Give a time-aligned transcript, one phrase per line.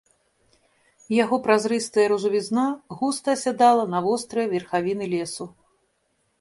[1.23, 2.65] Яго празрыстая ружавізна
[3.03, 5.45] густа асядала на вострыя верхавіны лесу.